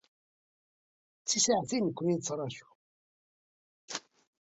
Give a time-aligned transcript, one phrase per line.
[1.21, 2.67] D tisaεtin nekni nettraju.